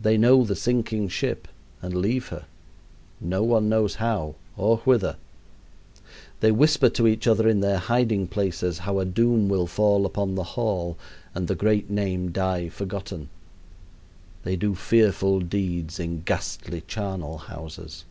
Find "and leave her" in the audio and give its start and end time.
1.82-2.46